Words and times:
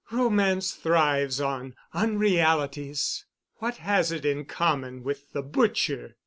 "Romance 0.09 0.73
thrives 0.73 1.39
on 1.39 1.75
unrealities. 1.93 3.25
What 3.57 3.77
has 3.77 4.11
it 4.11 4.25
in 4.25 4.45
common 4.45 5.03
with 5.03 5.31
the 5.31 5.43
butcher? 5.43 6.15